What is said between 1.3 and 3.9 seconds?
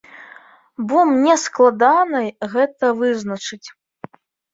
складана гэта вызначыць.